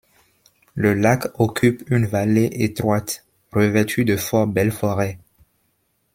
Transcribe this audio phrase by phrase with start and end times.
[0.73, 5.19] Le lac occupe une vallée étroite revêtue de fort belles forêts.